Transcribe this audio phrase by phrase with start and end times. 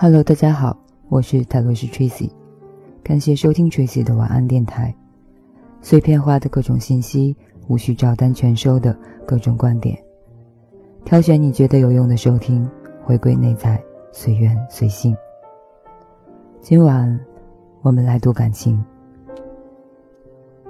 [0.00, 2.30] Hello，大家好，我是泰罗斯 Tracy，
[3.02, 4.94] 感谢收听 Tracy 的晚安电台。
[5.80, 7.36] 碎片化的各种信息，
[7.66, 8.96] 无需照单全收的
[9.26, 9.98] 各种观点，
[11.04, 12.64] 挑选你觉得有用的收听，
[13.02, 13.82] 回归内在，
[14.12, 15.16] 随缘随性。
[16.60, 17.18] 今晚
[17.82, 18.80] 我们来读感情。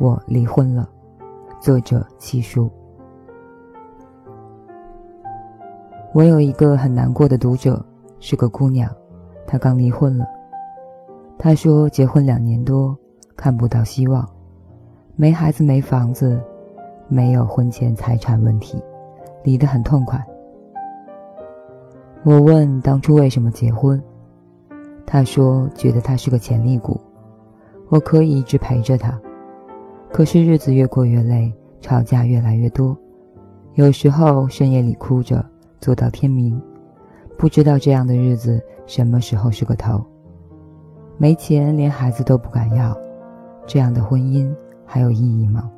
[0.00, 0.90] 我离婚了，
[1.60, 2.68] 作者七叔。
[6.12, 7.86] 我有一个很难过的读者，
[8.18, 8.92] 是个姑娘。
[9.46, 10.26] 他刚离婚了，
[11.38, 12.96] 他说结婚两年多，
[13.36, 14.28] 看不到希望，
[15.16, 16.40] 没孩子没房子，
[17.08, 18.82] 没有婚前财产问题，
[19.42, 20.24] 离得很痛快。
[22.24, 24.02] 我问当初为什么结婚，
[25.04, 26.98] 他说觉得他是个潜力股，
[27.88, 29.20] 我可以一直陪着他，
[30.10, 32.96] 可是日子越过越累，吵架越来越多，
[33.74, 35.44] 有时候深夜里哭着
[35.80, 36.58] 做到天明。
[37.36, 40.04] 不知道这样的日子什么时候是个头。
[41.18, 42.96] 没钱，连孩子都不敢要，
[43.66, 44.52] 这样的婚姻
[44.84, 45.70] 还有意义吗？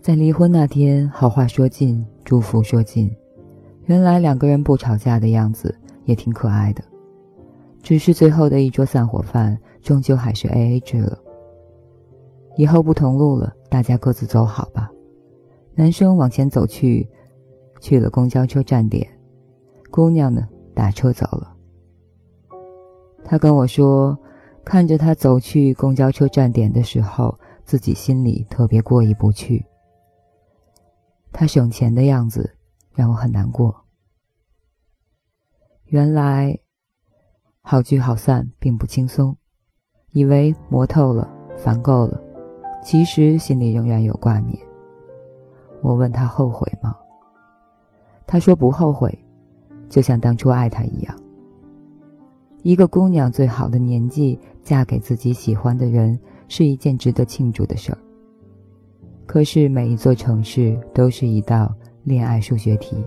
[0.00, 3.10] 在离婚那天，好话说尽，祝福说尽。
[3.86, 6.84] 原来两个人不吵架的样子也挺可爱的，
[7.82, 11.18] 只是最后的一桌散伙饭，终究还是 A A 制了。
[12.56, 14.90] 以后不同路了，大家各自走好吧。
[15.74, 17.08] 男生往前走去。
[17.80, 19.06] 去了公交车站点，
[19.90, 21.56] 姑娘呢打车走了。
[23.24, 24.18] 他跟我说，
[24.64, 29.64] 看着他走去公交车站点的时候，自己心里特别过意不去。
[31.32, 32.56] 他省钱的样子
[32.94, 33.84] 让我很难过。
[35.84, 36.58] 原来，
[37.60, 39.36] 好聚好散并不轻松，
[40.10, 42.20] 以为磨透了、烦够了，
[42.82, 44.58] 其实心里仍然有挂念。
[45.82, 46.96] 我问他后悔吗？
[48.28, 49.18] 他说不后悔，
[49.88, 51.18] 就像当初爱他一样。
[52.62, 57.98] 一个姑娘最好的年纪嫁给自己喜欢的人是一件值得庆祝的事儿。
[59.24, 61.74] 可是每一座城市都是一道
[62.04, 63.02] 恋爱数学题，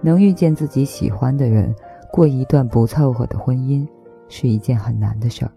[0.00, 1.74] 能遇见自己喜欢的人，
[2.10, 3.86] 过一段不凑合的婚姻，
[4.28, 5.52] 是一件很难的事儿。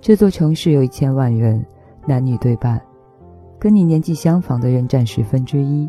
[0.00, 1.62] 这座城市有一千万人，
[2.06, 2.80] 男女对半，
[3.58, 5.86] 跟你年纪相仿的人占十分之一。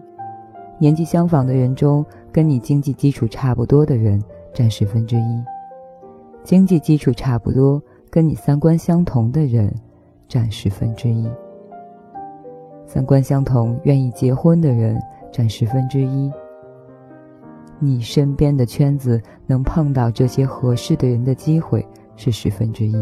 [0.79, 4.21] 年纪相仿的人中，跟你经济基础差不多的人
[4.53, 5.43] 占十分之一；
[6.41, 9.73] 经济基础差不多，跟你三观相同的人
[10.27, 11.27] 占十分之一；
[12.85, 14.97] 三观相同、愿意结婚的人
[15.33, 16.31] 占十分之一。
[17.77, 21.85] 你身边的圈子能碰到这些合适的人的机会
[22.15, 22.95] 是十分之一。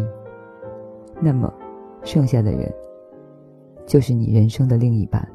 [1.21, 1.53] 那么，
[2.03, 2.73] 剩下的人
[3.85, 5.27] 就是你人生的另一半。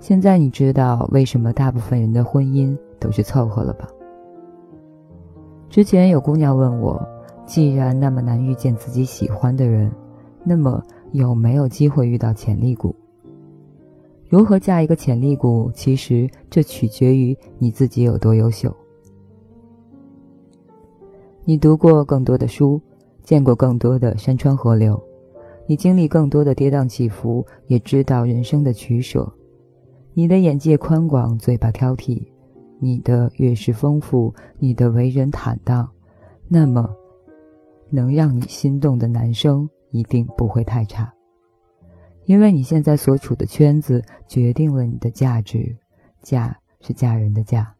[0.00, 3.86] 现在你知道为什么大部分人的婚姻都是凑合了吧？
[5.68, 7.06] 之前有姑娘问我，
[7.44, 9.92] 既然那么难遇见自己喜欢的人，
[10.42, 12.96] 那么有没有机会遇到潜力股？
[14.30, 15.70] 如何嫁一个潜力股？
[15.74, 18.74] 其实这取决于你自己有多优秀。
[21.44, 22.80] 你读过更多的书，
[23.22, 24.98] 见过更多的山川河流，
[25.66, 29.30] 你经历更多的跌宕起伏，也知道人生的取舍。
[30.12, 32.26] 你的眼界宽广，嘴巴挑剔，
[32.78, 35.88] 你的阅识丰富，你的为人坦荡，
[36.48, 36.94] 那么，
[37.90, 41.12] 能让你心动的男生一定不会太差，
[42.24, 45.76] 因为你现在所处的圈子决定了你的价值，
[46.22, 47.74] 嫁是嫁人的嫁，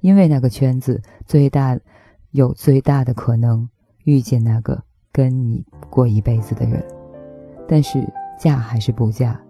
[0.00, 1.78] 因为那个圈子最大，
[2.32, 3.68] 有最大的可能
[4.04, 6.84] 遇见那个跟你过一辈子的人，
[7.66, 8.06] 但是
[8.38, 9.40] 嫁还是不嫁。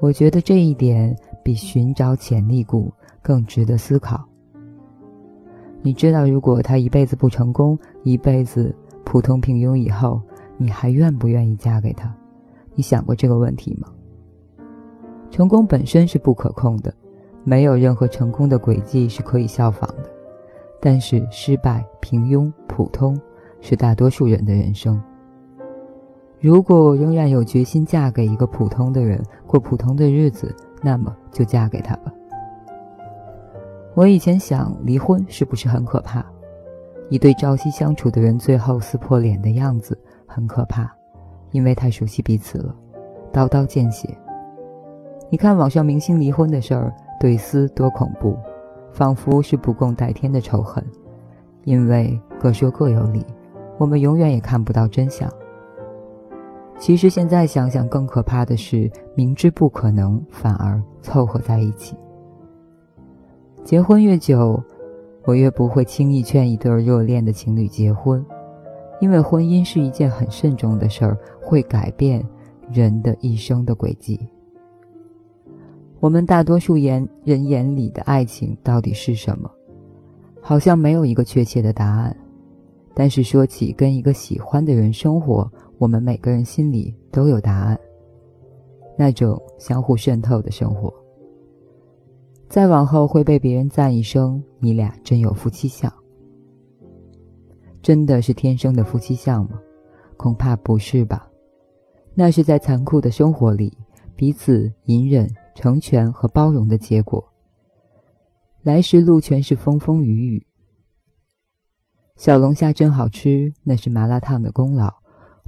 [0.00, 2.92] 我觉得这一点比寻找潜力股
[3.22, 4.22] 更值得思考。
[5.82, 10.20] 你知道，如果他一辈子不成功，一辈子普通平庸以后，
[10.56, 12.14] 你还愿不愿意嫁给他？
[12.74, 13.88] 你想过这个问题吗？
[15.30, 16.92] 成功本身是不可控的，
[17.44, 20.10] 没有任何成功的轨迹是可以效仿的。
[20.80, 23.18] 但是失败、平庸、普通，
[23.60, 25.00] 是大多数人的人生。
[26.38, 32.12] 如果仍然有决心嫁给一个普通的人，过普通的日子，那么就嫁给他吧。
[33.94, 36.24] 我以前想，离婚是不是很可怕？
[37.08, 40.94] 一对朝夕相处的人最后撕破脸的样子很可怕，
[41.52, 42.74] 因为太熟悉彼此了，
[43.32, 44.08] 刀刀见血。
[45.30, 48.36] 你看网上明星离婚的事儿，对撕多恐怖，
[48.92, 50.84] 仿佛是不共戴天的仇恨。
[51.64, 53.24] 因为各说各有理，
[53.78, 55.28] 我们永远也看不到真相。
[56.78, 61.96] 其实现在想想，更可怕的是明知不可能，反而凑合在一起。
[63.64, 64.62] 结婚越久，
[65.24, 68.24] 我越不会轻易劝一对热恋的情侣结婚，
[69.00, 72.24] 因为婚姻是一件很慎重的事儿，会改变
[72.70, 74.20] 人的一生的轨迹。
[75.98, 79.50] 我们大多数眼人眼里的爱情到底是什么？
[80.40, 82.14] 好像没有一个确切的答案。
[82.94, 87.78] 但是说起跟一个喜欢的人生活，我们每个人心里都有答案。
[88.98, 90.92] 那种相互渗透的生活。
[92.48, 95.92] 再往后会被别人赞一声：“你俩真有夫妻相。”
[97.82, 99.60] 真的是天生的夫妻相吗？
[100.16, 101.30] 恐怕不是吧。
[102.14, 103.76] 那是在残酷的生活里
[104.16, 107.22] 彼此隐忍、成全和包容的结果。
[108.62, 110.46] 来时路全是风风雨雨。
[112.16, 114.88] 小龙虾真好吃，那是麻辣烫的功劳；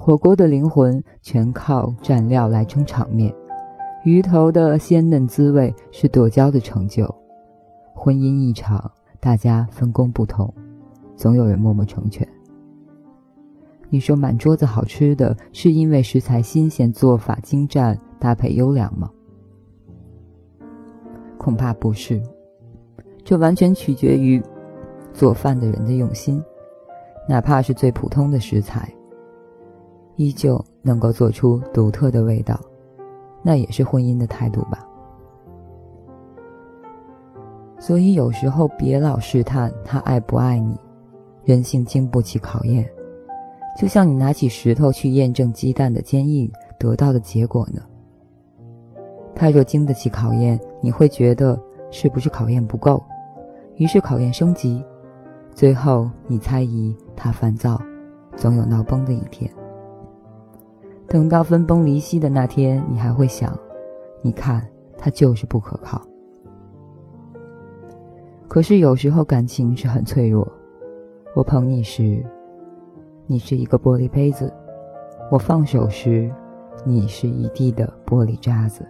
[0.00, 3.34] 火锅的灵魂全靠蘸料来撑场面。
[4.04, 7.12] 鱼头的鲜嫩滋味是剁椒的成就。
[7.94, 10.54] 婚姻一场，大家分工不同，
[11.16, 12.26] 总有人默默成全。
[13.90, 19.10] 你说满桌子好吃的，是因为食材新鲜、做法精湛、搭配优良吗？
[21.36, 22.22] 恐怕不是，
[23.24, 24.40] 这完全取决于
[25.12, 26.42] 做饭的人的用心。
[27.28, 28.90] 哪怕是最普通的食材，
[30.18, 32.60] 依旧能够做出独特的味道。
[33.42, 34.84] 那也是婚姻的态度吧。
[37.78, 40.76] 所以有时候别老试探他爱不爱你，
[41.44, 42.86] 人性经不起考验。
[43.80, 46.50] 就像你拿起石头去验证鸡蛋的坚硬，
[46.80, 47.80] 得到的结果呢？
[49.36, 51.56] 他若经得起考验，你会觉得
[51.92, 53.00] 是不是考验不够，
[53.76, 54.84] 于是考验升级，
[55.54, 57.80] 最后你猜疑他烦躁，
[58.36, 59.48] 总有闹崩的一天。
[61.08, 63.58] 等到分崩离析的那天，你还会想：
[64.20, 64.64] 你看，
[64.98, 66.00] 他就是不可靠。
[68.46, 70.46] 可是有时候感情是很脆弱。
[71.34, 72.24] 我捧你时，
[73.26, 74.52] 你是一个玻璃杯子；
[75.30, 76.30] 我放手时，
[76.84, 78.86] 你是一地的玻璃渣子。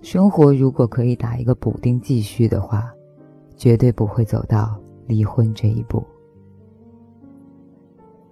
[0.00, 2.92] 生活如果可以打一个补丁继续的话，
[3.56, 4.76] 绝对不会走到
[5.06, 6.04] 离婚这一步。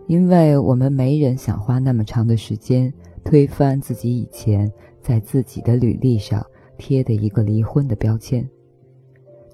[0.07, 2.93] 因为我们没人想花那么长的时间
[3.25, 4.71] 推翻自己以前
[5.01, 6.45] 在自己的履历上
[6.77, 8.47] 贴的一个离婚的标签。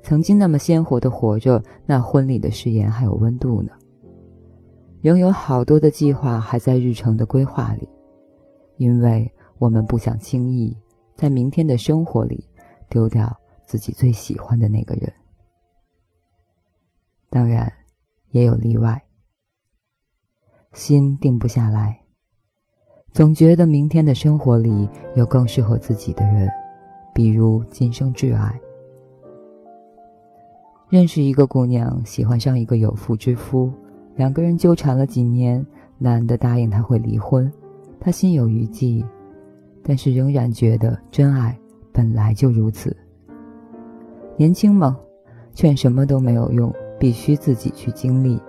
[0.03, 3.73] 曾经那么鲜活的活着，那婚礼的誓言还有温度呢。
[5.01, 7.89] 仍有好多的计划还在日程的规划里，
[8.79, 10.77] 因为我们不想轻易
[11.15, 12.45] 在明天的生活里
[12.89, 13.37] 丢掉
[13.67, 15.13] 自己最喜欢的那个人。
[17.31, 17.71] 当然，
[18.31, 19.01] 也有例外。
[20.79, 21.99] 心定不下来，
[23.11, 26.49] 总觉得明天的生活里有更适合自己的人，
[27.13, 28.57] 比如今生挚爱。
[30.89, 33.73] 认识一个姑娘，喜欢上一个有妇之夫，
[34.15, 35.67] 两个人纠缠了几年，
[35.99, 37.53] 男的答应她会离婚，
[37.99, 39.05] 她心有余悸，
[39.83, 41.59] 但是仍然觉得真爱
[41.93, 42.97] 本来就如此。
[44.37, 44.97] 年轻嘛，
[45.55, 48.41] 劝什么都没有用，必须自己去经历。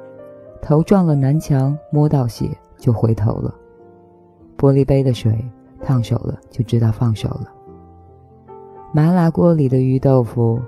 [0.62, 3.54] 头撞了南墙，摸到血就回头了。
[4.58, 5.34] 玻璃杯的水
[5.82, 7.52] 烫手了，就知道放手了。
[8.94, 10.60] 麻辣锅里的鱼豆腐，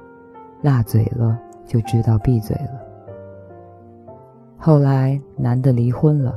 [0.61, 2.79] 辣嘴了就知道闭嘴了。
[4.57, 6.35] 后来男的离婚了，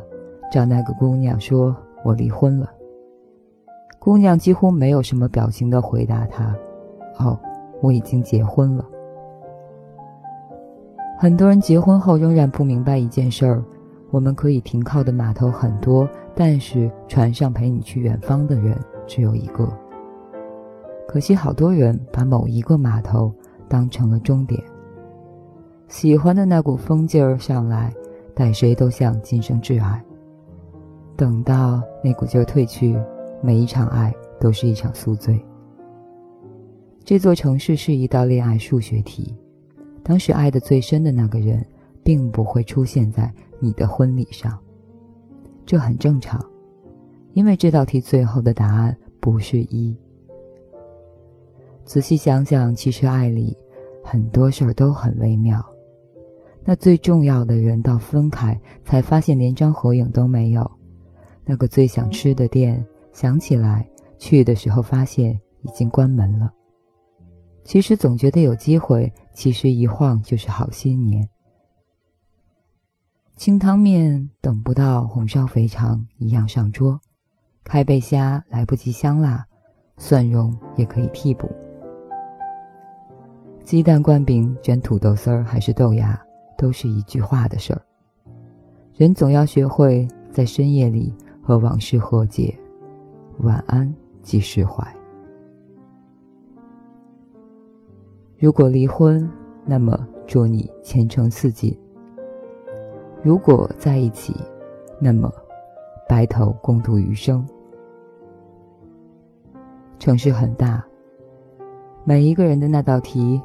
[0.50, 2.70] 找那个姑娘说：“我离婚了。”
[4.00, 6.56] 姑娘几乎没有什么表情的回答他
[7.20, 7.38] ：“哦，
[7.80, 8.84] 我已经结婚了。”
[11.24, 13.64] 很多人结婚后仍然不明白一件事儿：
[14.10, 19.66] 我们可以停靠的码头很多，但是船上陪你去远方的人只有一个。
[21.08, 23.32] 可惜好多人把某一个码头
[23.70, 24.62] 当成了终点。
[25.88, 27.90] 喜欢的那股风劲儿上来，
[28.34, 30.04] 待谁都像今生挚爱。
[31.16, 32.98] 等到那股劲儿退去，
[33.40, 35.42] 每一场爱都是一场宿醉。
[37.02, 39.34] 这座城市是一道恋爱数学题。
[40.04, 41.66] 当时爱的最深的那个人，
[42.04, 44.56] 并不会出现在你的婚礼上，
[45.66, 46.38] 这很正常，
[47.32, 49.96] 因为这道题最后的答案不是一。
[51.84, 53.56] 仔细想想，其实爱里
[54.02, 55.64] 很多事儿都很微妙。
[56.66, 60.70] 那最重要的人到分开才发现连张合影都没有，
[61.44, 66.52] 那个最想吃的店想起来去的时候发现已经关门了。
[67.64, 71.26] 其实总觉得有机会，其实一晃就是好些年。
[73.36, 77.00] 清汤面等不到红烧肥肠一样上桌，
[77.64, 79.44] 开背虾来不及香辣，
[79.96, 81.50] 蒜蓉也可以替补。
[83.64, 86.20] 鸡蛋灌饼、卷土豆丝儿还是豆芽，
[86.58, 87.82] 都是一句话的事儿。
[88.94, 92.56] 人总要学会在深夜里和往事和解，
[93.38, 93.92] 晚安
[94.22, 94.86] 即释怀。
[98.44, 99.26] 如果离婚，
[99.64, 101.74] 那么祝你前程似锦；
[103.22, 104.36] 如果在一起，
[105.00, 105.32] 那么
[106.06, 107.42] 白头共度余生。
[109.98, 110.84] 城市很大，
[112.04, 113.40] 每一个人的那道题，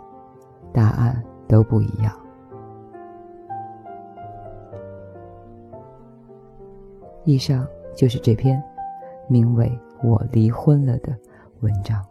[0.74, 2.12] 答案都不一样。
[7.24, 7.66] 以上
[7.96, 8.62] 就是这篇
[9.30, 9.66] 名为
[10.06, 11.18] 《我离婚了》的
[11.62, 12.06] 文章。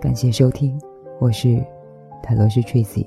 [0.00, 0.80] 感谢收听，
[1.18, 1.62] 我是
[2.22, 3.06] 泰罗斯 Tracy，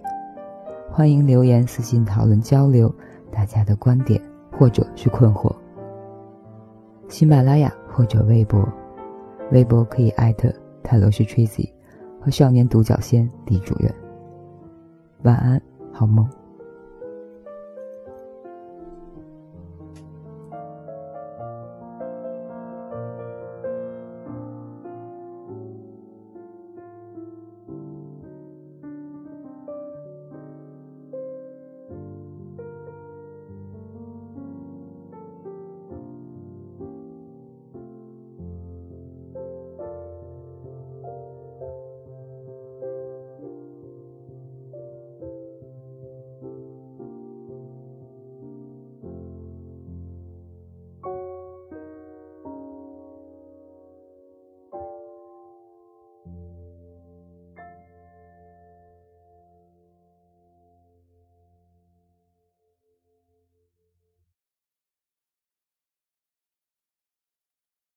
[0.92, 2.94] 欢迎留言私信讨论交流
[3.32, 4.22] 大家的观点
[4.52, 5.52] 或者是困惑。
[7.10, 8.64] 喜马拉雅或者微博，
[9.52, 11.68] 微博可以艾特泰罗斯 Tracy
[12.22, 13.92] 和少年独角仙李主任。
[15.24, 15.60] 晚安，
[15.92, 16.30] 好梦。